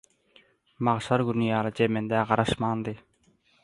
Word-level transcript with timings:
Magşar 0.89 1.23
güni 1.29 1.47
ýaly 1.51 1.75
jemendä 1.83 2.27
garaşmandy. 2.33 3.01